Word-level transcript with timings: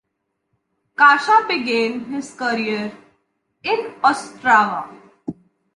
Kasha 0.95 1.45
began 1.47 2.05
his 2.11 2.33
career 2.33 2.91
in 3.61 3.93
Ostrava. 4.03 4.89